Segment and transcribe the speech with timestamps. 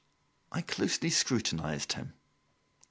[0.51, 2.15] I closely scrutinised him.